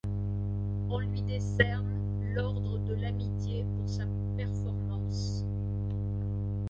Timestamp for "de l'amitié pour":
2.79-3.87